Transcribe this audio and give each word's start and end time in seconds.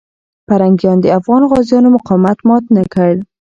پرنګیان 0.47 0.97
د 1.01 1.05
افغان 1.17 1.41
غازیانو 1.51 1.93
مقاومت 1.97 2.37
مات 2.47 2.63
نه 2.75 2.83
کړ. 2.93 3.11